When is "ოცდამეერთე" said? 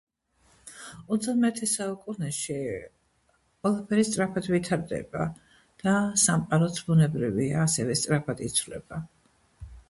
1.15-1.67